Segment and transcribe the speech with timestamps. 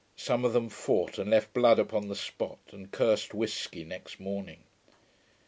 [0.15, 4.63] Some of them fought, and left blood upon the spot, and cursed whisky next morning.